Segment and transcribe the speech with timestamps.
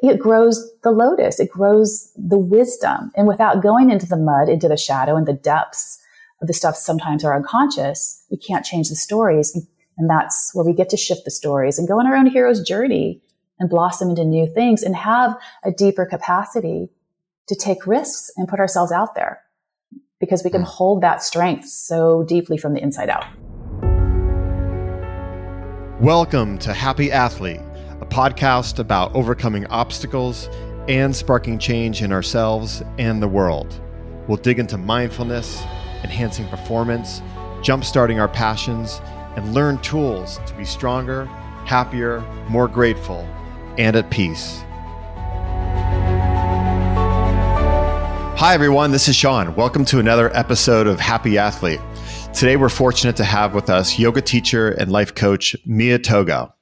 [0.00, 3.10] it grows the lotus, it grows the wisdom.
[3.16, 5.98] And without going into the mud, into the shadow and the depths
[6.40, 9.58] of the stuff sometimes are unconscious, we can't change the stories.
[9.96, 12.60] And that's where we get to shift the stories and go on our own hero's
[12.60, 13.20] journey
[13.58, 16.88] and blossom into new things and have a deeper capacity
[17.48, 19.40] to take risks and put ourselves out there
[20.20, 20.68] because we can hmm.
[20.68, 23.24] hold that strength so deeply from the inside out.
[26.00, 27.60] Welcome to Happy Athlete
[28.06, 30.48] podcast about overcoming obstacles
[30.88, 33.80] and sparking change in ourselves and the world.
[34.26, 35.62] We'll dig into mindfulness,
[36.02, 37.20] enhancing performance,
[37.60, 39.00] jumpstarting our passions,
[39.36, 41.26] and learn tools to be stronger,
[41.64, 43.28] happier, more grateful,
[43.78, 44.62] and at peace.
[48.38, 48.92] Hi, everyone.
[48.92, 49.54] This is Sean.
[49.56, 51.80] Welcome to another episode of Happy Athlete.
[52.32, 56.54] Today, we're fortunate to have with us yoga teacher and life coach Mia Togo.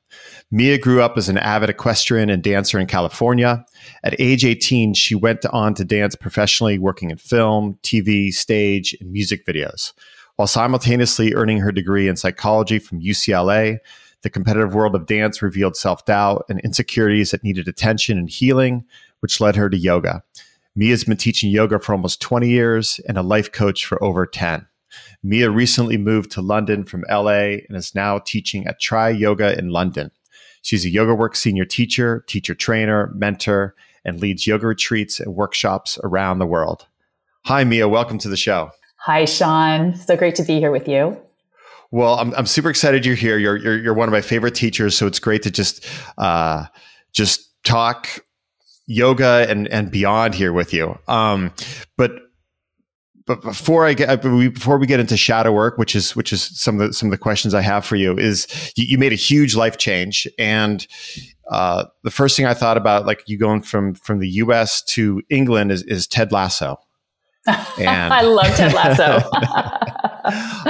[0.52, 3.64] Mia grew up as an avid equestrian and dancer in California.
[4.04, 9.10] At age 18, she went on to dance professionally, working in film, TV, stage, and
[9.10, 9.92] music videos.
[10.36, 13.78] While simultaneously earning her degree in psychology from UCLA,
[14.22, 18.84] the competitive world of dance revealed self doubt and insecurities that needed attention and healing,
[19.20, 20.22] which led her to yoga.
[20.76, 24.66] Mia's been teaching yoga for almost 20 years and a life coach for over 10.
[25.22, 30.10] Mia recently moved to London from LA and is now teaching at Triyoga in London.
[30.66, 36.40] She's a YogaWorks senior teacher, teacher trainer, mentor, and leads yoga retreats and workshops around
[36.40, 36.86] the world.
[37.44, 37.86] Hi, Mia.
[37.86, 38.72] Welcome to the show.
[38.96, 39.94] Hi, Sean.
[39.94, 41.16] So great to be here with you.
[41.92, 43.38] Well, I'm, I'm super excited you're here.
[43.38, 45.86] You're, you're, you're one of my favorite teachers, so it's great to just
[46.18, 46.64] uh,
[47.12, 48.08] just talk
[48.88, 50.98] yoga and and beyond here with you.
[51.06, 51.52] Um,
[51.96, 52.10] but
[53.26, 56.80] but before I get before we get into shadow work, which is which is some
[56.80, 58.46] of the some of the questions I have for you, is
[58.76, 60.86] you, you made a huge life change, and
[61.50, 64.82] uh, the first thing I thought about, like you going from from the U.S.
[64.84, 66.78] to England, is, is Ted Lasso.
[67.46, 69.28] And I love Ted Lasso.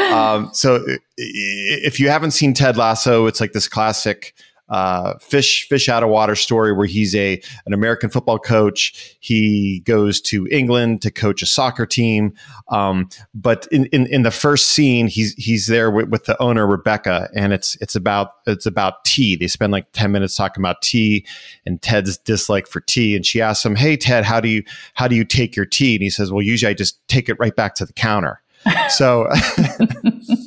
[0.14, 0.84] um, so
[1.16, 4.34] if you haven't seen Ted Lasso, it's like this classic
[4.68, 9.16] uh, fish fish out of water story where he's a an American football coach.
[9.20, 12.34] He goes to England to coach a soccer team.
[12.68, 16.66] Um, but in, in, in the first scene, he's he's there with, with, the owner
[16.66, 19.36] Rebecca, and it's it's about it's about tea.
[19.36, 21.24] They spend like ten minutes talking about tea
[21.64, 23.14] and Ted's dislike for tea.
[23.14, 25.94] And she asks him, "Hey Ted, how do you how do you take your tea?"
[25.94, 28.42] And he says, "Well, usually I just take it right back to the counter."
[28.88, 29.28] so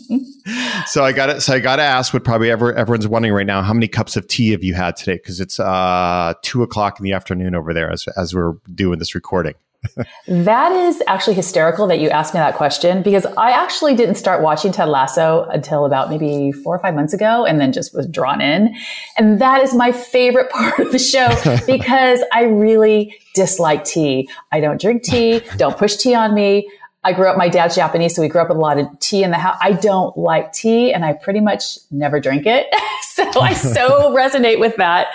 [0.87, 1.41] so I got it.
[1.41, 4.15] So I got to ask what probably ever everyone's wondering right now: how many cups
[4.15, 5.15] of tea have you had today?
[5.15, 9.15] Because it's uh, two o'clock in the afternoon over there as as we're doing this
[9.15, 9.55] recording.
[10.27, 14.41] that is actually hysterical that you asked me that question because I actually didn't start
[14.41, 18.05] watching Ted Lasso until about maybe four or five months ago and then just was
[18.07, 18.75] drawn in.
[19.17, 21.29] And that is my favorite part of the show
[21.65, 24.29] because I really dislike tea.
[24.51, 25.41] I don't drink tea.
[25.55, 26.69] Don't push tea on me.
[27.03, 29.23] I grew up, my dad's Japanese, so we grew up with a lot of tea
[29.23, 29.57] in the house.
[29.61, 32.67] I don't like tea and I pretty much never drink it.
[33.13, 35.07] so I so resonate with that.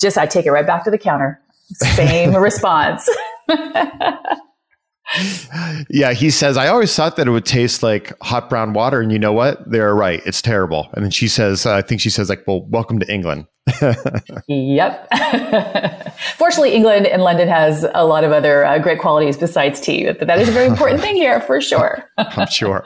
[0.00, 1.40] Just, I take it right back to the counter.
[1.72, 3.08] Same response.
[5.88, 9.00] Yeah, he says, I always thought that it would taste like hot brown water.
[9.00, 9.70] And you know what?
[9.70, 10.20] They're right.
[10.26, 10.88] It's terrible.
[10.94, 13.46] And then she says, uh, I think she says, like, well, welcome to England.
[14.48, 15.08] yep.
[16.36, 20.26] Fortunately, England and London has a lot of other uh, great qualities besides tea, but
[20.26, 22.04] that is a very important thing here for sure.
[22.18, 22.84] I'm sure.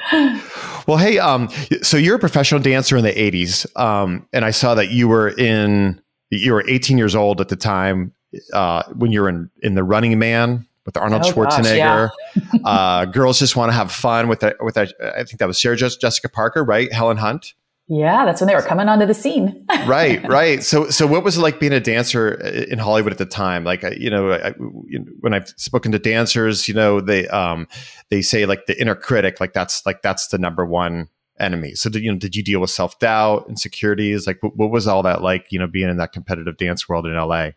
[0.87, 1.51] Well, hey, um,
[1.83, 5.29] so you're a professional dancer in the 80s, um, and I saw that you were
[5.29, 6.01] in,
[6.31, 8.15] you were 18 years old at the time
[8.55, 12.11] uh, when you were in, in The Running Man with Arnold oh, Schwarzenegger.
[12.11, 12.69] Gosh, yeah.
[12.69, 15.61] uh, girls just want to have fun with, a, with a, I think that was
[15.61, 16.93] Sarah Jessica Parker, right?
[16.93, 17.55] Helen Hunt.
[17.93, 19.67] Yeah, that's when they were coming onto the scene.
[19.87, 20.63] right, right.
[20.63, 23.65] So, so what was it like being a dancer in Hollywood at the time?
[23.65, 27.67] Like, you know, I, when I've spoken to dancers, you know, they um,
[28.09, 31.09] they say like the inner critic, like that's like that's the number one
[31.41, 31.75] enemy.
[31.75, 34.25] So, did you know, did you deal with self doubt, insecurities?
[34.25, 35.47] Like, what, what was all that like?
[35.51, 37.51] You know, being in that competitive dance world in LA.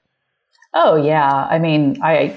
[0.73, 2.35] Oh yeah, I mean, I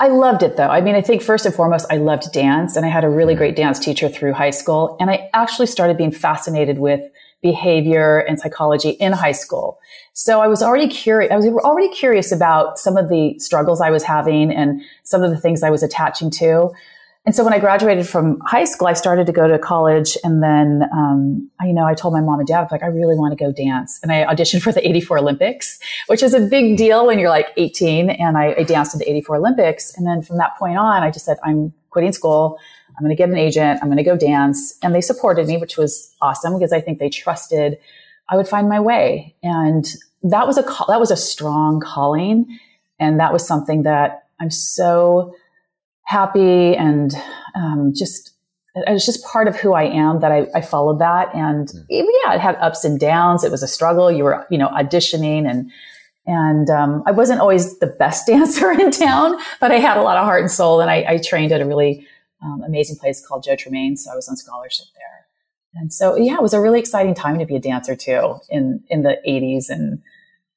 [0.00, 0.68] I loved it though.
[0.68, 3.34] I mean, I think first and foremost, I loved dance and I had a really
[3.34, 3.38] mm-hmm.
[3.38, 4.96] great dance teacher through high school.
[5.00, 7.00] And I actually started being fascinated with
[7.42, 9.78] behavior and psychology in high school.
[10.12, 13.90] So I was already curious, I was already curious about some of the struggles I
[13.90, 16.70] was having and some of the things I was attaching to.
[17.26, 20.16] And so when I graduated from high school, I started to go to college.
[20.24, 23.16] And then, um, I, you know, I told my mom and dad, like, I really
[23.16, 24.00] want to go dance.
[24.02, 27.48] And I auditioned for the 84 Olympics, which is a big deal when you're like
[27.58, 28.08] 18.
[28.08, 29.94] And I, I danced in the 84 Olympics.
[29.96, 32.58] And then from that point on, I just said, I'm quitting school.
[32.96, 33.80] I'm going to get an agent.
[33.82, 34.78] I'm going to go dance.
[34.82, 37.78] And they supported me, which was awesome because I think they trusted
[38.28, 39.34] I would find my way.
[39.42, 39.86] And
[40.22, 42.58] that was a, that was a strong calling
[42.98, 45.34] And that was something that I'm so
[46.08, 47.12] happy and
[47.54, 48.32] um, just
[48.74, 51.34] it was just part of who I am that I, I followed that.
[51.34, 51.84] And mm.
[51.90, 53.44] yeah, it had ups and downs.
[53.44, 54.10] It was a struggle.
[54.10, 55.70] You were, you know, auditioning and,
[56.26, 60.16] and um, I wasn't always the best dancer in town, but I had a lot
[60.16, 60.80] of heart and soul.
[60.80, 62.06] And I, I trained at a really
[62.42, 63.96] um, amazing place called Joe Tremaine.
[63.96, 65.26] So I was on scholarship there.
[65.74, 68.82] And so, yeah, it was a really exciting time to be a dancer too in,
[68.88, 70.00] in the 80s and,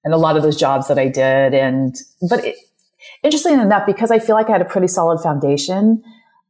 [0.04, 1.54] and a lot of those jobs that I did.
[1.54, 1.96] And,
[2.30, 2.56] but it,
[3.24, 6.04] interesting enough, because I feel like I had a pretty solid foundation,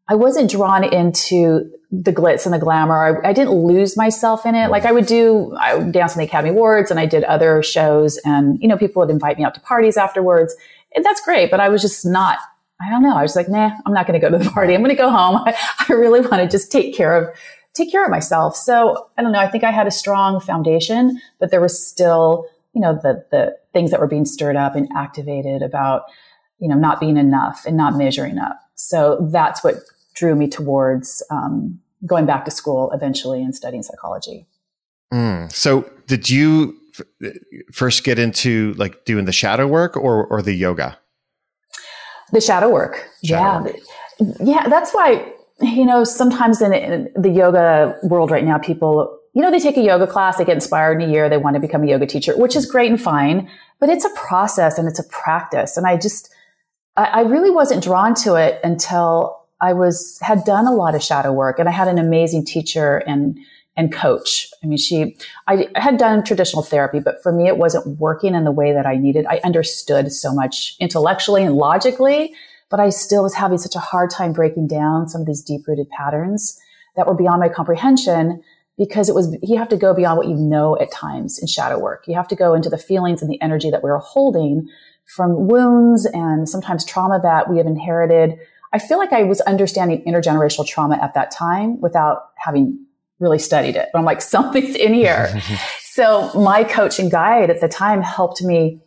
[0.08, 3.22] I wasn't drawn into the glitz and the glamour.
[3.24, 4.70] I, I, didn't lose myself in it.
[4.70, 7.62] Like I would do, I would dance on the Academy Awards and I did other
[7.62, 10.56] shows and, you know, people would invite me out to parties afterwards.
[10.96, 11.52] And that's great.
[11.52, 12.40] But I was just not,
[12.82, 13.16] I don't know.
[13.16, 14.74] I was like, nah, I'm not going to go to the party.
[14.74, 15.36] I'm going to go home.
[15.46, 15.56] I,
[15.90, 17.34] I really want to just take care of,
[17.74, 18.56] take care of myself.
[18.56, 19.40] So I don't know.
[19.40, 23.58] I think I had a strong foundation, but there was still, you know, the, the
[23.74, 26.04] things that were being stirred up and activated about,
[26.62, 28.58] you know, not being enough and not measuring up.
[28.76, 29.76] So that's what
[30.14, 34.48] drew me towards um, going back to school eventually and studying psychology.
[35.12, 35.52] Mm.
[35.52, 37.34] So did you f-
[37.74, 40.98] first get into like doing the shadow work or, or the yoga?
[42.32, 43.10] The shadow work.
[43.26, 43.62] Shadow yeah.
[43.62, 44.38] Work.
[44.40, 44.70] Yeah.
[44.70, 49.50] That's why, you know, sometimes in, in the yoga world right now, people you know,
[49.50, 51.84] they take a yoga class, they get inspired in a year, they want to become
[51.84, 53.50] a yoga teacher, which is great and fine,
[53.80, 55.78] but it's a process and it's a practice.
[55.78, 56.34] And I just,
[56.98, 61.04] I, I really wasn't drawn to it until I was, had done a lot of
[61.04, 63.38] shadow work and I had an amazing teacher and,
[63.78, 64.48] and coach.
[64.64, 65.16] I mean, she,
[65.48, 68.86] I had done traditional therapy, but for me, it wasn't working in the way that
[68.86, 69.26] I needed.
[69.28, 72.34] I understood so much intellectually and logically,
[72.70, 75.68] but I still was having such a hard time breaking down some of these deep
[75.68, 76.60] rooted patterns
[76.96, 78.42] that were beyond my comprehension
[78.78, 81.78] because it was, you have to go beyond what you know at times in shadow
[81.78, 82.04] work.
[82.08, 84.68] You have to go into the feelings and the energy that we are holding
[85.16, 88.38] from wounds and sometimes trauma that we have inherited.
[88.74, 92.86] I feel like I was understanding intergenerational trauma at that time without having
[93.20, 93.90] really studied it.
[93.92, 95.42] But I'm like, something's in here.
[95.82, 98.80] so my coach and guide at the time helped me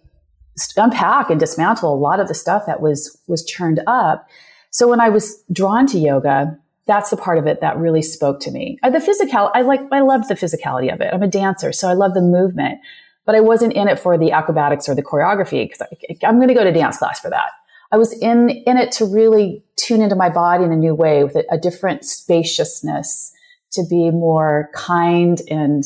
[0.77, 4.27] unpack and dismantle a lot of the stuff that was was churned up.
[4.71, 8.41] So when I was drawn to yoga, that's the part of it that really spoke
[8.41, 8.79] to me.
[8.83, 11.13] Uh, the physical, I like, I loved the physicality of it.
[11.13, 12.79] I'm a dancer, so I love the movement
[13.27, 15.87] but I wasn't in it for the acrobatics or the choreography because
[16.23, 17.51] I'm going to go to dance class for that.
[17.93, 21.23] I was in, in it to really tune into my body in a new way
[21.23, 23.33] with a, a different spaciousness
[23.73, 25.85] to be more kind and,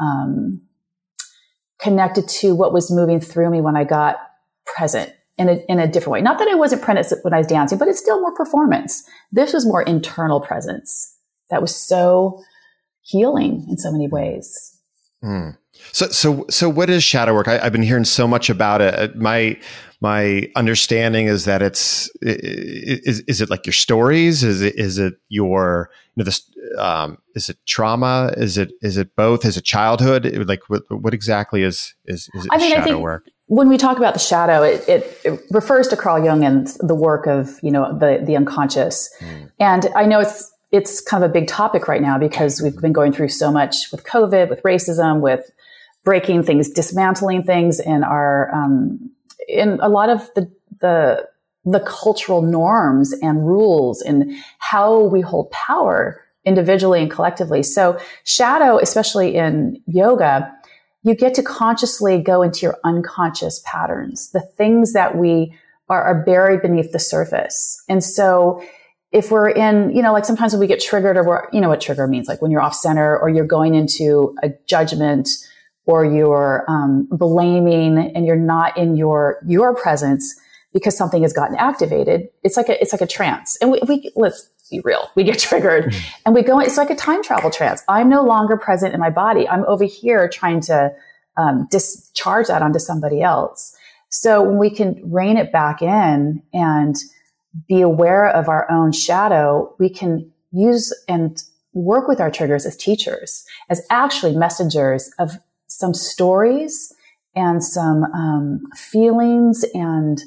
[0.00, 0.60] um,
[1.80, 4.16] connected to what was moving through me when I got
[4.64, 6.22] present in a, in a different way.
[6.22, 9.04] Not that I wasn't present when I was dancing, but it's still more performance.
[9.32, 11.16] This was more internal presence
[11.50, 12.42] that was so
[13.02, 14.73] healing in so many ways.
[15.24, 15.56] Mm.
[15.92, 17.48] So, so, so, what is shadow work?
[17.48, 19.16] I, have been hearing so much about it.
[19.16, 19.58] My
[20.00, 24.44] my understanding is that it's is is it like your stories?
[24.44, 26.42] Is it is it your you know this
[26.78, 28.32] um, is it trauma?
[28.36, 29.44] Is it is it both?
[29.44, 30.26] Is it childhood?
[30.46, 33.30] Like what, what exactly is is, is I mean, shadow I think work?
[33.46, 36.94] When we talk about the shadow, it, it, it, refers to Carl Jung and the
[36.94, 39.10] work of you know the the unconscious.
[39.20, 39.50] Mm.
[39.60, 42.92] And I know it's it's kind of a big topic right now because we've been
[42.92, 45.48] going through so much with COVID, with racism, with
[46.02, 48.98] breaking things, dismantling things in our, um,
[49.46, 50.50] in a lot of the,
[50.80, 51.28] the,
[51.64, 57.62] the cultural norms and rules and how we hold power individually and collectively.
[57.62, 60.52] So shadow, especially in yoga,
[61.04, 65.56] you get to consciously go into your unconscious patterns, the things that we
[65.88, 67.80] are, are buried beneath the surface.
[67.88, 68.60] And so
[69.14, 71.68] if we're in, you know, like sometimes when we get triggered or we're, you know
[71.68, 75.28] what trigger means, like when you're off center or you're going into a judgment
[75.86, 80.34] or you're um, blaming and you're not in your your presence
[80.72, 83.56] because something has gotten activated it's like a it's like a trance.
[83.60, 85.94] And we, we let's be real we get triggered
[86.26, 87.84] and we go it's like a time travel trance.
[87.88, 89.48] I'm no longer present in my body.
[89.48, 90.92] I'm over here trying to
[91.36, 93.76] um, discharge that onto somebody else.
[94.08, 96.96] So when we can rein it back in and
[97.68, 101.42] be aware of our own shadow we can use and
[101.72, 106.92] work with our triggers as teachers as actually messengers of some stories
[107.34, 110.22] and some um, feelings and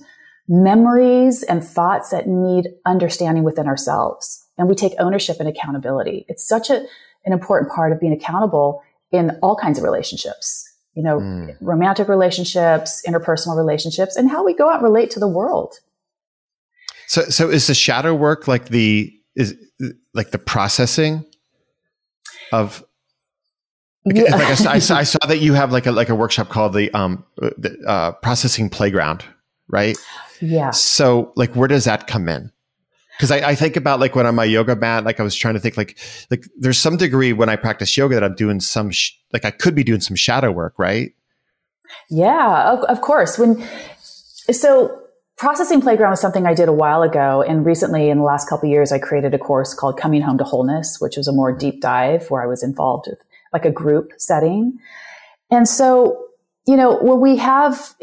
[0.48, 4.46] memories and thoughts that need understanding within ourselves.
[4.58, 6.26] And we take ownership and accountability.
[6.28, 6.86] It's such a,
[7.26, 8.82] an important part of being accountable
[9.12, 11.56] in all kinds of relationships, you know, mm.
[11.62, 15.76] romantic relationships, interpersonal relationships, and how we go out and relate to the world.
[17.08, 19.56] So, so is the shadow work like the, is
[20.14, 21.26] like the processing
[22.52, 22.84] of
[24.06, 24.24] yeah.
[24.36, 26.74] like I, I, saw, I, saw, that you have like a like a workshop called
[26.74, 29.24] the um the, uh, processing playground,
[29.68, 29.98] right?
[30.42, 30.72] Yeah.
[30.72, 32.52] So, like, where does that come in?
[33.18, 35.36] Because I, I, think about like when I'm on my yoga mat, like I was
[35.36, 35.98] trying to think like
[36.30, 39.52] like there's some degree when I practice yoga that I'm doing some sh- like I
[39.52, 41.14] could be doing some shadow work, right?
[42.10, 43.40] Yeah, of, of course.
[43.40, 43.68] When
[44.52, 45.04] so
[45.38, 48.68] processing playground was something I did a while ago, and recently in the last couple
[48.70, 51.80] years, I created a course called Coming Home to Wholeness, which was a more deep
[51.80, 53.20] dive where I was involved with
[53.54, 54.80] like a group setting.
[55.50, 56.26] And so,
[56.68, 57.94] you know, when we have,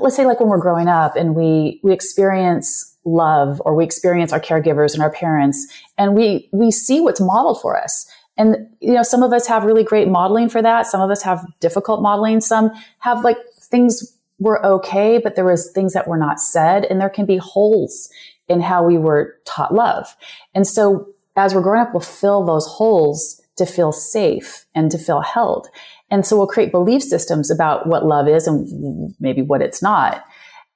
[0.00, 4.32] let's say like when we're growing up and we, we experience love or we experience
[4.32, 5.66] our caregivers and our parents
[5.98, 8.10] and we, we see what's modeled for us.
[8.38, 10.86] And, you know, some of us have really great modeling for that.
[10.86, 12.40] Some of us have difficult modeling.
[12.40, 17.00] Some have like things were okay, but there was things that were not said and
[17.00, 18.10] there can be holes
[18.48, 20.14] in how we were taught love.
[20.54, 24.98] And so as we're growing up, we'll fill those holes to feel safe and to
[24.98, 25.68] feel held.
[26.10, 30.24] And so we'll create belief systems about what love is and maybe what it's not.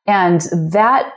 [0.06, 1.12] And that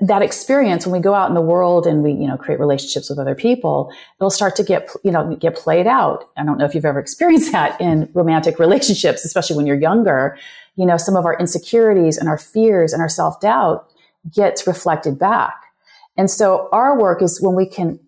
[0.00, 3.10] that experience when we go out in the world and we you know create relationships
[3.10, 6.24] with other people it'll start to get you know get played out.
[6.36, 10.38] I don't know if you've ever experienced that in romantic relationships especially when you're younger.
[10.76, 13.88] You know some of our insecurities and our fears and our self-doubt
[14.34, 15.54] gets reflected back.
[16.16, 17.98] And so our work is when we can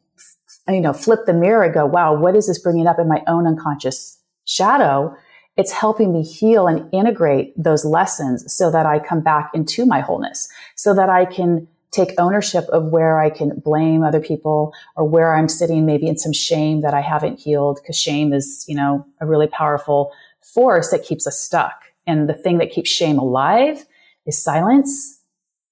[0.69, 3.23] you know flip the mirror and go wow what is this bringing up in my
[3.27, 5.17] own unconscious shadow?
[5.57, 10.01] It's helping me heal and integrate those lessons so that I come back into my
[10.01, 15.05] wholeness, so that I can take ownership of where I can blame other people or
[15.05, 18.75] where I'm sitting maybe in some shame that I haven't healed because shame is, you
[18.75, 20.11] know, a really powerful
[20.55, 21.85] force that keeps us stuck.
[22.07, 23.85] And the thing that keeps shame alive
[24.27, 25.21] is silence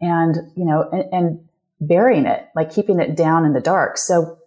[0.01, 1.49] and, you know, and, and
[1.81, 3.97] burying it, like keeping it down in the dark.
[3.97, 4.39] So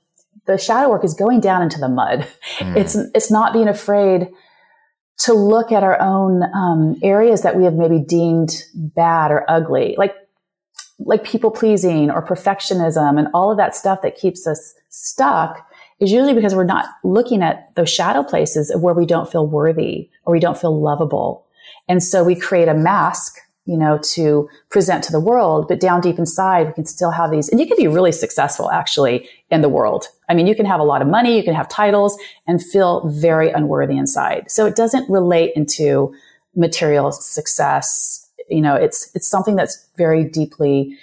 [0.46, 2.27] the shadow work is going down into the mud.
[2.60, 2.77] Mm.
[2.77, 4.30] It's, it's not being afraid
[5.20, 9.96] to look at our own um, areas that we have maybe deemed bad or ugly,
[9.98, 10.13] like
[11.05, 15.67] like people pleasing or perfectionism and all of that stuff that keeps us stuck
[16.00, 19.48] is usually because we're not looking at those shadow places of where we don't feel
[19.48, 21.45] worthy or we don't feel lovable.
[21.88, 26.01] And so we create a mask, you know, to present to the world, but down
[26.01, 29.62] deep inside, we can still have these, and you can be really successful actually in
[29.62, 30.07] the world.
[30.27, 32.17] I mean, you can have a lot of money, you can have titles
[32.48, 34.51] and feel very unworthy inside.
[34.51, 36.13] So it doesn't relate into
[36.55, 40.97] material success you know, it's it's something that's very deeply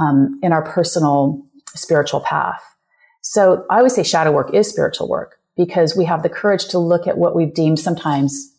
[0.00, 1.42] um, in our personal
[1.74, 2.62] spiritual path.
[3.22, 6.78] So I always say shadow work is spiritual work because we have the courage to
[6.78, 8.52] look at what we've deemed sometimes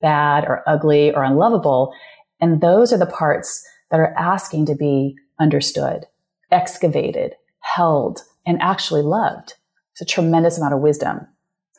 [0.00, 1.92] bad or ugly or unlovable,
[2.40, 6.06] and those are the parts that are asking to be understood,
[6.50, 9.54] excavated, held, and actually loved.
[9.92, 11.26] It's a tremendous amount of wisdom.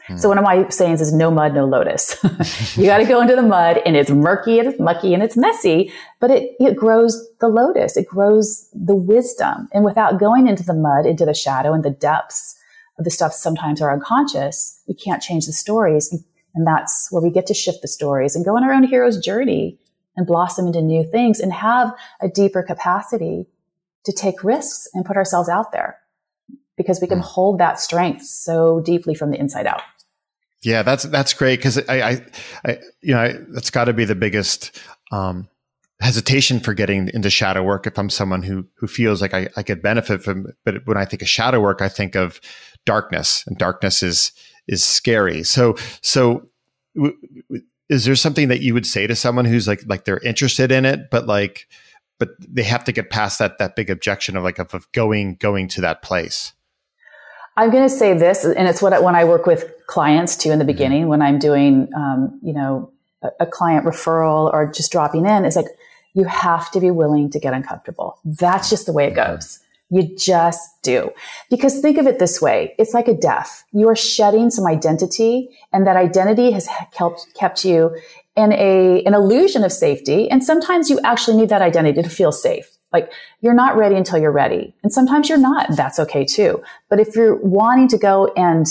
[0.08, 0.18] Hmm.
[0.18, 2.18] So one of my sayings is no mud, no lotus.
[2.78, 5.36] you got to go into the mud and it's murky and it's mucky and it's
[5.36, 7.98] messy, but it, it grows the lotus.
[7.98, 9.68] It grows the wisdom.
[9.74, 12.56] And without going into the mud, into the shadow and the depths
[13.00, 16.16] of the stuff sometimes are unconscious, we can't change the stories.
[16.54, 19.18] And that's where we get to shift the stories and go on our own hero's
[19.18, 19.78] journey
[20.16, 23.48] and blossom into new things and have a deeper capacity
[24.06, 25.98] to take risks and put ourselves out there
[26.78, 27.26] because we can hmm.
[27.26, 29.82] hold that strength so deeply from the inside out.
[30.66, 32.26] Yeah, that's that's great because I, I,
[32.66, 34.78] I, you know, I, that's got to be the biggest
[35.12, 35.48] um,
[36.02, 37.86] hesitation for getting into shadow work.
[37.86, 41.06] If I'm someone who who feels like I, I could benefit from, but when I
[41.06, 42.42] think of shadow work, I think of
[42.84, 44.32] darkness, and darkness is
[44.68, 45.44] is scary.
[45.44, 46.50] So so.
[46.96, 47.16] W-
[47.88, 50.86] is there something that you would say to someone who's like like they're interested in
[50.86, 51.68] it but like
[52.18, 55.36] but they have to get past that that big objection of like of, of going
[55.36, 56.54] going to that place
[57.58, 60.52] I'm going to say this, and it's what I, when I work with clients too
[60.52, 60.72] in the mm-hmm.
[60.72, 65.46] beginning, when I'm doing, um, you know, a, a, client referral or just dropping in,
[65.46, 65.68] is like
[66.14, 68.20] you have to be willing to get uncomfortable.
[68.26, 69.60] That's just the way it goes.
[69.90, 71.12] You just do.
[71.50, 72.74] Because think of it this way.
[72.80, 73.64] It's like a death.
[73.72, 77.96] You are shedding some identity and that identity has kept, kept you
[78.36, 80.30] in a, an illusion of safety.
[80.30, 82.75] And sometimes you actually need that identity to feel safe.
[82.96, 83.12] Like
[83.42, 84.74] you're not ready until you're ready.
[84.84, 85.76] And sometimes you're not.
[85.76, 86.64] That's okay too.
[86.90, 88.66] But if you're wanting to go and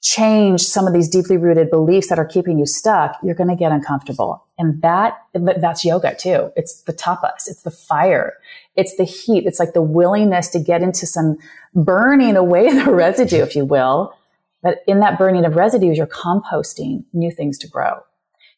[0.00, 3.56] change some of these deeply rooted beliefs that are keeping you stuck, you're going to
[3.56, 4.44] get uncomfortable.
[4.56, 6.52] And that, that's yoga too.
[6.54, 7.48] It's the tapas.
[7.48, 8.34] It's the fire.
[8.76, 9.44] It's the heat.
[9.44, 11.36] It's like the willingness to get into some
[11.74, 14.14] burning away the residue, if you will.
[14.62, 18.02] But in that burning of residues, you're composting new things to grow.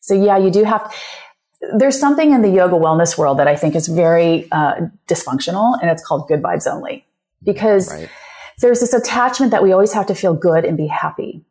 [0.00, 0.94] So yeah, you do have,
[1.76, 4.74] there's something in the yoga wellness world that I think is very uh,
[5.06, 7.04] dysfunctional, and it's called good vibes only.
[7.42, 8.08] Because right.
[8.60, 11.42] there's this attachment that we always have to feel good and be happy.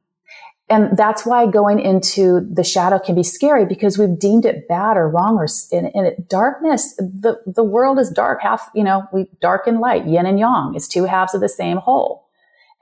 [0.70, 4.98] And that's why going into the shadow can be scary because we've deemed it bad
[4.98, 6.96] or wrong or in, in it, darkness.
[6.98, 10.74] The, the world is dark, half, you know, we dark and light, yin and yang.
[10.76, 12.29] It's two halves of the same whole.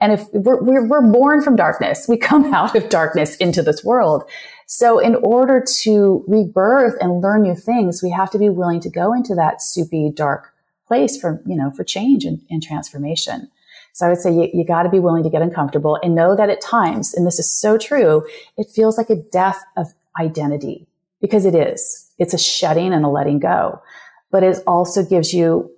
[0.00, 4.24] And if we're, we're, born from darkness, we come out of darkness into this world.
[4.66, 8.90] So in order to rebirth and learn new things, we have to be willing to
[8.90, 10.52] go into that soupy, dark
[10.86, 13.50] place for, you know, for change and, and transformation.
[13.92, 16.36] So I would say you, you got to be willing to get uncomfortable and know
[16.36, 18.26] that at times, and this is so true,
[18.56, 20.86] it feels like a death of identity
[21.20, 22.08] because it is.
[22.18, 23.82] It's a shedding and a letting go,
[24.30, 25.70] but it also gives you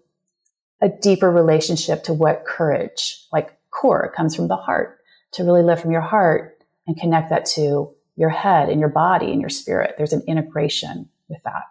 [0.82, 4.98] a deeper relationship to what courage, like core, It comes from the heart
[5.32, 9.32] to really live from your heart and connect that to your head and your body
[9.32, 9.94] and your spirit.
[9.96, 11.62] There's an integration with that.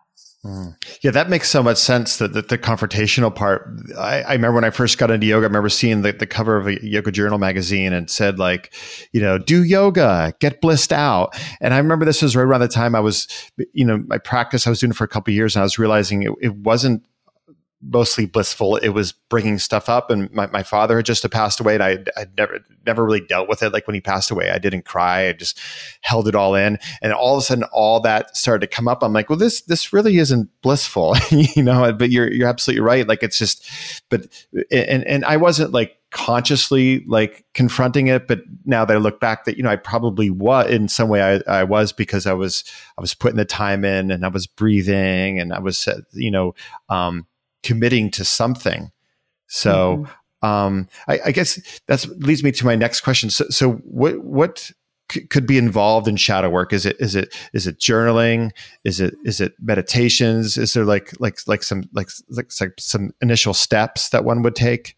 [0.45, 0.73] Mm.
[1.01, 2.17] Yeah, that makes so much sense.
[2.17, 3.69] That the, the, confrontational part.
[3.97, 5.43] I, I, remember when I first got into yoga.
[5.43, 8.73] I remember seeing the, the cover of a Yoga Journal magazine and said like,
[9.11, 11.37] you know, do yoga, get blissed out.
[11.59, 13.27] And I remember this was right around the time I was,
[13.73, 14.65] you know, my practice.
[14.65, 17.03] I was doing for a couple years, and I was realizing it, it wasn't
[17.81, 18.75] mostly blissful.
[18.77, 21.97] It was bringing stuff up, and my, my father had just passed away, and I
[22.17, 23.71] I never never really dealt with it.
[23.71, 25.27] Like when he passed away, I didn't cry.
[25.27, 25.59] I just
[26.01, 29.03] held it all in, and all of a sudden, all that started to come up.
[29.03, 31.91] I'm like, well, this this really isn't blissful, you know.
[31.93, 33.07] But you're you're absolutely right.
[33.07, 33.69] Like it's just,
[34.09, 34.27] but
[34.71, 39.45] and and I wasn't like consciously like confronting it but now that i look back
[39.45, 42.63] that you know i probably was in some way I, I was because i was
[42.97, 46.55] i was putting the time in and i was breathing and i was you know
[46.89, 47.27] um
[47.63, 48.91] committing to something.
[49.47, 50.05] So,
[50.43, 50.47] mm-hmm.
[50.47, 53.29] um, I, I, guess that leads me to my next question.
[53.29, 54.71] So, so what what
[55.11, 56.71] c- could be involved in shadow work?
[56.71, 58.51] Is it is it is it journaling?
[58.83, 60.57] Is it is it meditations?
[60.57, 64.55] Is there like like like some like like, like some initial steps that one would
[64.55, 64.95] take?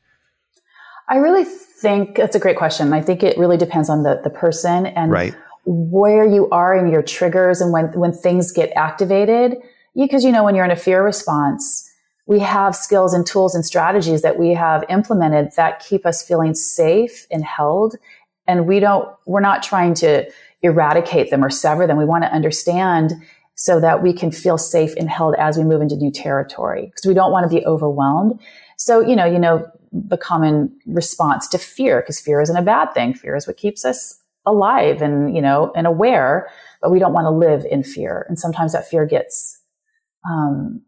[1.08, 2.94] I really think that's a great question.
[2.94, 5.36] I think it really depends on the the person and right.
[5.66, 9.58] where you are in your triggers and when when things get activated.
[9.96, 11.91] Because you know when you're in a fear response
[12.32, 16.54] we have skills and tools and strategies that we have implemented that keep us feeling
[16.54, 17.98] safe and held.
[18.48, 21.98] And we don't, we're not trying to eradicate them or sever them.
[21.98, 23.12] We want to understand
[23.56, 27.06] so that we can feel safe and held as we move into new territory because
[27.06, 28.40] we don't want to be overwhelmed.
[28.78, 32.94] So, you know, you know, the common response to fear, because fear isn't a bad
[32.94, 33.14] thing.
[33.14, 36.50] Fear is what keeps us alive and, you know, and aware,
[36.82, 38.26] but we don't want to live in fear.
[38.30, 39.62] And sometimes that fear gets,
[40.26, 40.82] um,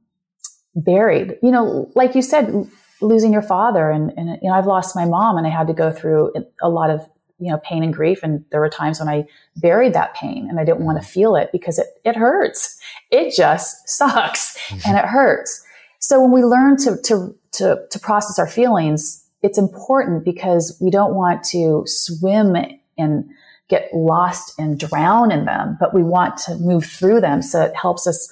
[0.76, 1.38] buried.
[1.42, 2.68] You know, like you said,
[3.02, 5.74] losing your father, and, and you know, I've lost my mom, and I had to
[5.74, 7.08] go through a lot of
[7.40, 9.26] you know pain and grief, and there were times when I
[9.58, 12.80] buried that pain, and I didn't want to feel it because it it hurts.
[13.12, 14.90] It just sucks, mm-hmm.
[14.90, 15.64] and it hurts.
[16.00, 20.90] So when we learn to to to to process our feelings, it's important because we
[20.90, 22.56] don't want to swim
[22.98, 23.30] and
[23.70, 27.76] get lost and drown in them, but we want to move through them so it
[27.76, 28.32] helps us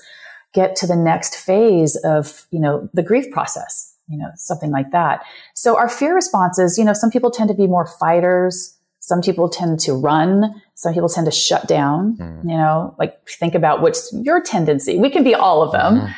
[0.53, 4.91] get to the next phase of, you know, the grief process, you know, something like
[4.91, 5.23] that.
[5.53, 8.77] So our fear responses, you know, some people tend to be more fighters.
[8.99, 10.61] Some people tend to run.
[10.75, 12.43] Some people tend to shut down, mm.
[12.43, 14.97] you know, like think about what's your tendency.
[14.97, 16.01] We can be all of them.
[16.01, 16.13] Mm.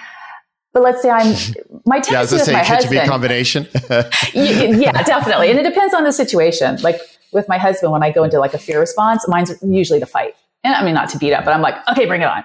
[0.73, 1.35] But let's say I'm
[1.85, 2.91] my tendency yeah, with say, my husband.
[2.91, 3.67] Be a combination.
[4.33, 6.77] yeah, definitely, and it depends on the situation.
[6.81, 6.99] Like
[7.31, 10.35] with my husband, when I go into like a fear response, mine's usually to fight.
[10.63, 12.43] And I mean, not to beat up, but I'm like, okay, bring it on.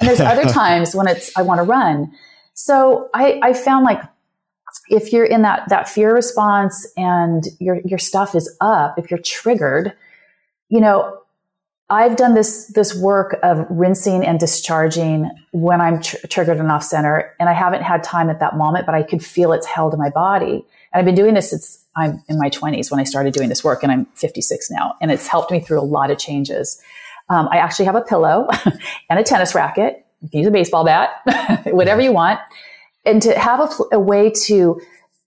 [0.00, 2.12] And there's other times when it's, I want to run.
[2.54, 4.00] So I, I found like,
[4.88, 9.20] if you're in that, that fear response and your, your stuff is up, if you're
[9.20, 9.94] triggered,
[10.68, 11.20] you know,
[11.90, 16.84] I've done this, this work of rinsing and discharging when I'm tr- triggered and off
[16.84, 17.34] center.
[17.40, 19.98] And I haven't had time at that moment, but I could feel it's held in
[19.98, 20.64] my body.
[20.92, 23.64] And I've been doing this since I'm in my 20s when I started doing this
[23.64, 24.94] work, and I'm 56 now.
[25.00, 26.80] And it's helped me through a lot of changes.
[27.30, 28.48] Um, I actually have a pillow
[29.10, 30.04] and a tennis racket.
[30.20, 31.10] You can use a baseball bat,
[31.66, 32.40] whatever you want.
[33.06, 34.80] And to have a, a way to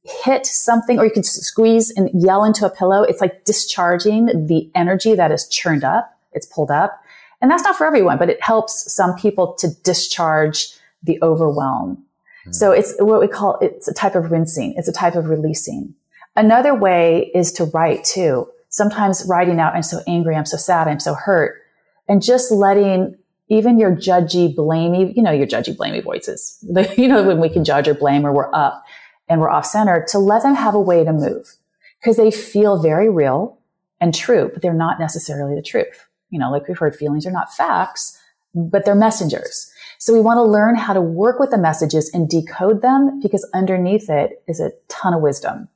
[0.03, 4.69] hit something or you can squeeze and yell into a pillow, it's like discharging the
[4.75, 6.19] energy that is churned up.
[6.33, 7.01] It's pulled up.
[7.41, 12.03] And that's not for everyone, but it helps some people to discharge the overwhelm.
[12.47, 12.55] Mm.
[12.55, 14.75] So it's what we call, it's a type of rinsing.
[14.77, 15.95] It's a type of releasing.
[16.35, 18.49] Another way is to write too.
[18.69, 21.62] Sometimes writing out, I'm so angry, I'm so sad, I'm so hurt
[22.07, 23.15] and just letting
[23.49, 26.57] even your judgy, blamey, you know, your judgy, blamey voices,
[26.97, 28.83] you know, when we can judge or blame or we're up
[29.27, 31.55] and we're off center to let them have a way to move
[31.99, 33.59] because they feel very real
[34.01, 36.07] and true, but they're not necessarily the truth.
[36.29, 38.19] You know, like we've heard, feelings are not facts,
[38.55, 39.71] but they're messengers.
[39.99, 43.49] So we want to learn how to work with the messages and decode them because
[43.53, 45.69] underneath it is a ton of wisdom.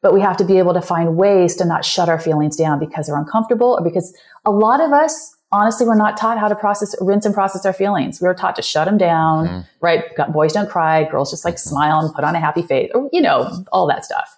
[0.00, 2.78] But we have to be able to find ways to not shut our feelings down
[2.78, 6.54] because they're uncomfortable or because a lot of us honestly we're not taught how to
[6.54, 8.20] process rinse and process our feelings.
[8.20, 9.60] We were taught to shut them down mm-hmm.
[9.80, 10.04] right?
[10.32, 11.70] Boys don't cry girls just like mm-hmm.
[11.70, 14.36] smile and put on a happy face or you know all that stuff.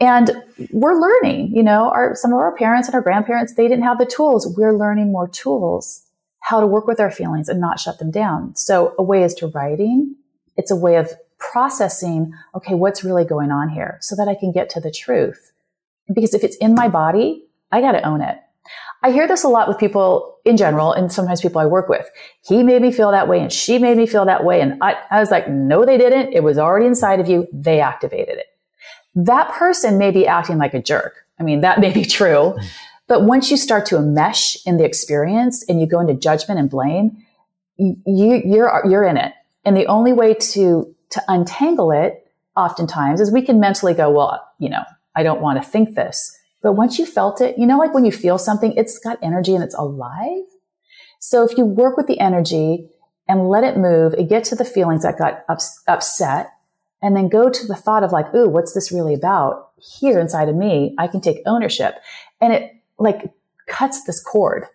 [0.00, 0.32] And
[0.72, 3.98] we're learning you know our some of our parents and our grandparents they didn't have
[3.98, 4.52] the tools.
[4.56, 6.02] We're learning more tools
[6.42, 8.54] how to work with our feelings and not shut them down.
[8.56, 10.16] So a way is to writing.
[10.56, 11.12] It's a way of
[11.52, 15.52] processing, okay, what's really going on here so that I can get to the truth.
[16.12, 18.38] Because if it's in my body, I got to own it.
[19.02, 22.08] I hear this a lot with people in general, and sometimes people I work with.
[22.46, 24.60] He made me feel that way, and she made me feel that way.
[24.60, 26.32] And I, I was like, no, they didn't.
[26.32, 27.48] It was already inside of you.
[27.52, 28.46] They activated it.
[29.14, 31.16] That person may be acting like a jerk.
[31.40, 32.56] I mean, that may be true.
[33.08, 36.70] But once you start to mesh in the experience and you go into judgment and
[36.70, 37.24] blame,
[37.76, 39.32] you, you're, you're in it.
[39.64, 44.46] And the only way to to untangle it oftentimes is we can mentally go, well,
[44.58, 44.82] you know,
[45.14, 46.36] I don't want to think this.
[46.62, 49.54] But once you felt it, you know, like when you feel something, it's got energy
[49.54, 50.44] and it's alive.
[51.18, 52.88] So if you work with the energy
[53.28, 56.50] and let it move and get to the feelings that got ups- upset
[57.02, 59.70] and then go to the thought of like, ooh, what's this really about?
[59.98, 61.96] Here inside of me, I can take ownership.
[62.40, 63.32] And it like
[63.66, 64.66] cuts this cord,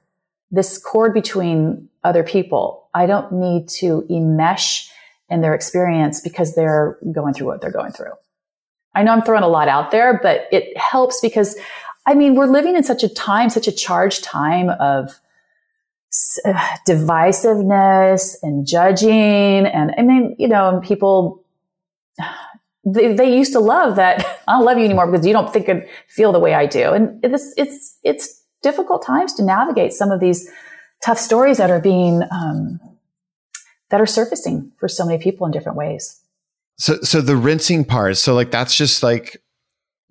[0.52, 2.90] this cord between other people.
[2.94, 4.90] I don't need to enmesh
[5.30, 8.14] in their experience because they're going through what they're going through.
[8.96, 11.56] I know I'm throwing a lot out there, but it helps because
[12.08, 15.20] I mean, we're living in such a time, such a charged time of
[16.46, 16.54] uh,
[16.88, 19.66] divisiveness and judging.
[19.66, 21.44] And I mean, you know, people,
[22.86, 24.26] they, they used to love that.
[24.48, 26.94] I don't love you anymore because you don't think and feel the way I do.
[26.94, 30.50] And it's, it's, it's difficult times to navigate some of these
[31.04, 32.80] tough stories that are being, um,
[33.90, 36.22] that are surfacing for so many people in different ways.
[36.78, 39.42] So, so the rinsing part, so like that's just like,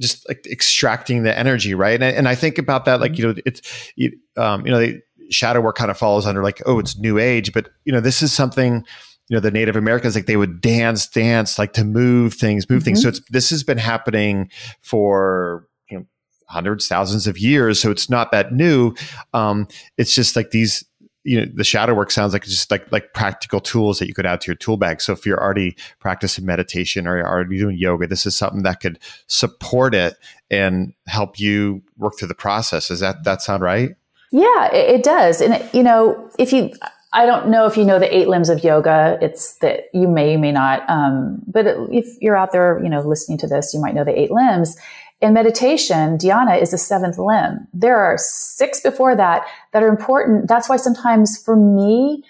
[0.00, 1.94] just like extracting the energy, right?
[1.94, 5.00] And, and I think about that, like you know, it's, you, um, you know, the
[5.30, 8.22] shadow work kind of falls under like, oh, it's new age, but you know, this
[8.22, 8.84] is something,
[9.28, 12.80] you know, the Native Americans like they would dance, dance, like to move things, move
[12.80, 12.84] mm-hmm.
[12.84, 13.02] things.
[13.02, 14.50] So it's this has been happening
[14.82, 16.06] for you know
[16.48, 17.80] hundreds, thousands of years.
[17.80, 18.94] So it's not that new.
[19.34, 19.66] Um,
[19.98, 20.84] it's just like these
[21.26, 24.24] you know the shadow work sounds like just like like practical tools that you could
[24.24, 27.76] add to your tool bag so if you're already practicing meditation or you're already doing
[27.76, 30.16] yoga this is something that could support it
[30.50, 33.96] and help you work through the process is that that sound right
[34.30, 36.70] yeah it, it does and it, you know if you
[37.12, 39.16] I don't know if you know the eight limbs of yoga.
[39.22, 40.88] It's that you may, you may not.
[40.90, 44.18] Um, but if you're out there, you know, listening to this, you might know the
[44.18, 44.76] eight limbs.
[45.20, 47.66] In meditation, dhyana is the seventh limb.
[47.72, 50.46] There are six before that that are important.
[50.46, 52.22] That's why sometimes for me,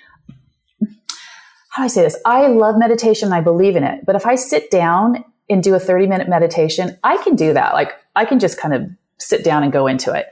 [1.71, 2.17] how do I say this?
[2.25, 3.33] I love meditation.
[3.33, 4.07] I believe in it.
[4.07, 7.75] But if I sit down and do a 30 minute meditation, I can do that.
[7.75, 10.27] Like I can just kind of sit down and go into it.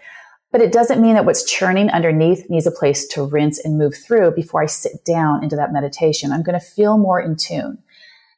[0.52, 3.96] But it doesn't mean that what's churning underneath needs a place to rinse and move
[3.96, 6.30] through before I sit down into that meditation.
[6.30, 7.78] I'm going to feel more in tune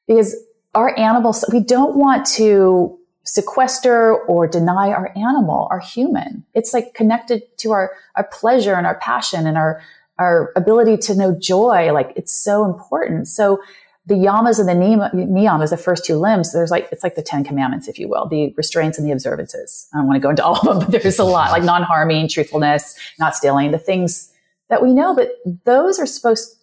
[0.09, 0.35] because
[0.75, 6.45] our animals, we don't want to sequester or deny our animal, our human.
[6.55, 9.83] It's like connected to our, our pleasure and our passion and our,
[10.19, 11.93] our ability to know joy.
[11.93, 13.29] Like it's so important.
[13.29, 13.61] So
[14.07, 17.43] the yamas and the niyamas, the first two limbs, there's like, it's like the 10
[17.43, 19.89] commandments, if you will, the restraints and the observances.
[19.93, 22.29] I don't want to go into all of them, but there's a lot like non-harming,
[22.29, 24.33] truthfulness, not stealing, the things
[24.69, 25.31] that we know, but
[25.65, 26.57] those are supposed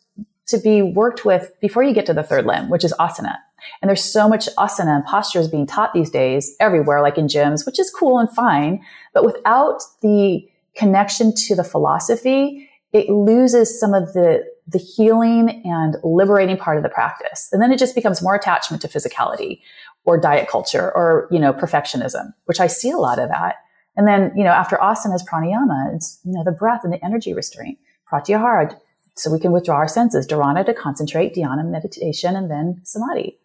[0.47, 3.35] to be worked with before you get to the third limb, which is asana.
[3.81, 7.65] And there's so much asana and postures being taught these days everywhere, like in gyms,
[7.65, 8.81] which is cool and fine.
[9.13, 15.97] But without the connection to the philosophy, it loses some of the, the healing and
[16.03, 17.49] liberating part of the practice.
[17.51, 19.59] And then it just becomes more attachment to physicality
[20.05, 23.55] or diet culture or, you know, perfectionism, which I see a lot of that.
[23.95, 27.03] And then, you know, after asana is pranayama, it's, you know, the breath and the
[27.03, 27.77] energy restraint,
[28.11, 28.75] pratyahara,
[29.15, 33.37] so we can withdraw our senses, dharana to concentrate, dhyana meditation, and then samadhi.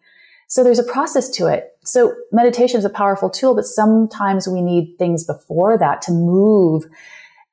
[0.49, 1.77] So there's a process to it.
[1.83, 6.85] So meditation is a powerful tool, but sometimes we need things before that to move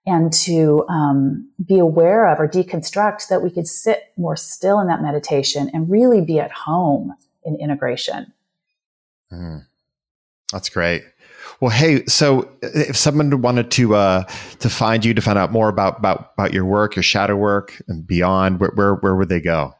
[0.06, 4.86] and to um, be aware of or deconstruct that we could sit more still in
[4.86, 8.32] that meditation and really be at home in integration.
[9.30, 9.66] Mm.
[10.52, 11.04] That's great.
[11.60, 14.22] Well, hey, so if someone wanted to uh,
[14.60, 17.80] to find you to find out more about about about your work, your shadow work,
[17.88, 19.74] and beyond, where where, where would they go?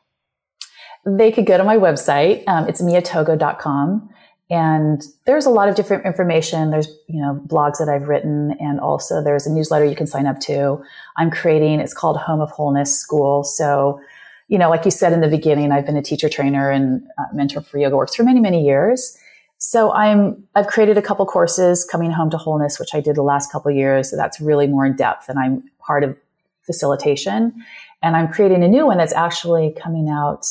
[1.06, 2.44] They could go to my website.
[2.46, 4.10] Um, it's miatogo.com.
[4.48, 6.70] And there's a lot of different information.
[6.70, 10.26] There's, you know, blogs that I've written and also there's a newsletter you can sign
[10.26, 10.80] up to.
[11.16, 13.42] I'm creating, it's called Home of Wholeness School.
[13.42, 14.00] So,
[14.48, 17.24] you know, like you said in the beginning, I've been a teacher trainer and uh,
[17.32, 19.18] mentor for YogaWorks for many, many years.
[19.58, 23.22] So I'm I've created a couple courses coming home to wholeness, which I did the
[23.22, 24.10] last couple years.
[24.10, 26.16] So that's really more in depth, and I'm part of
[26.62, 27.54] facilitation.
[28.02, 30.46] And I'm creating a new one that's actually coming out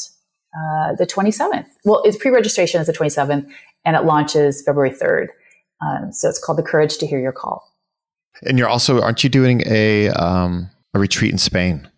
[0.55, 1.67] uh, the 27th.
[1.83, 3.47] Well, its pre-registration is the 27th,
[3.83, 5.27] and it launches February 3rd.
[5.85, 7.63] Um, so it's called the Courage to Hear Your Call.
[8.43, 11.89] And you're also aren't you doing a um, a retreat in Spain?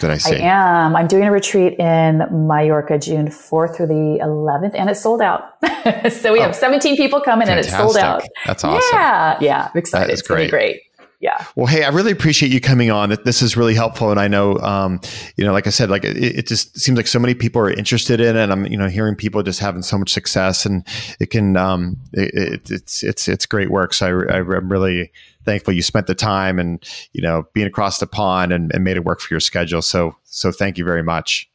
[0.00, 0.42] Did I say?
[0.42, 0.94] I am.
[0.94, 5.54] I'm doing a retreat in Mallorca, June 4th through the 11th, and it's sold out.
[6.12, 7.72] so we oh, have 17 people coming, fantastic.
[7.72, 8.22] and it's sold out.
[8.44, 8.82] That's awesome.
[8.92, 10.12] Yeah, yeah, I'm excited.
[10.12, 10.50] It's great.
[10.50, 10.82] great
[11.26, 11.44] yeah.
[11.56, 13.08] Well, hey, I really appreciate you coming on.
[13.24, 15.00] This is really helpful, and I know, um,
[15.36, 17.68] you know, like I said, like it, it, just seems like so many people are
[17.68, 18.48] interested in it.
[18.48, 20.86] I'm, you know, hearing people just having so much success, and
[21.18, 23.92] it can, um, it, it's it's it's great work.
[23.92, 25.10] So I, I, am really
[25.44, 28.96] thankful you spent the time and you know being across the pond and, and made
[28.96, 29.82] it work for your schedule.
[29.82, 31.50] So so thank you very much.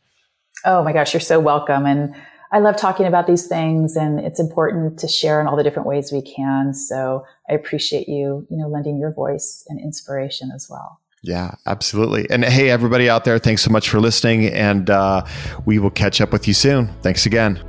[0.65, 2.13] Oh my gosh, you're so welcome, and
[2.53, 5.87] I love talking about these things and it's important to share in all the different
[5.87, 6.73] ways we can.
[6.73, 11.01] So I appreciate you, you know, lending your voice and inspiration as well.
[11.21, 12.27] Yeah, absolutely.
[12.29, 14.47] And hey, everybody out there, thanks so much for listening.
[14.47, 15.25] And uh,
[15.65, 16.87] we will catch up with you soon.
[17.01, 17.61] Thanks again.